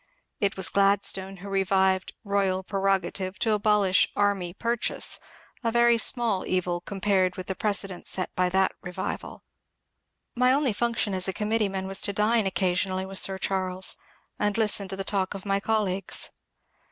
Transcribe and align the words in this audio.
It 0.39 0.57
was 0.57 0.69
Gladstone 0.69 1.37
who 1.37 1.47
revived" 1.49 2.13
royal 2.23 2.63
prerogative" 2.63 3.37
to 3.37 3.51
abolish 3.53 4.09
"army 4.15 4.51
purchase,"— 4.51 5.19
a 5.63 5.71
very 5.71 5.99
small 5.99 6.43
evil 6.43 6.81
compared 6.81 7.35
with 7.37 7.45
the 7.45 7.53
precedent 7.53 8.07
set 8.07 8.33
by 8.35 8.49
that 8.49 8.71
revival. 8.81 9.43
My 10.35 10.53
only 10.53 10.73
function 10.73 11.13
as 11.13 11.27
a 11.27 11.33
committeeman 11.33 11.85
was 11.85 12.01
to 12.01 12.13
dine 12.13 12.47
occasionally 12.47 13.05
with 13.05 13.19
Sir 13.19 13.37
Charles 13.37 13.95
and 14.39 14.57
listen 14.57 14.87
to 14.87 14.95
the 14.95 15.03
talk 15.03 15.35
of 15.35 15.45
my 15.45 15.59
colleagues. 15.59 16.31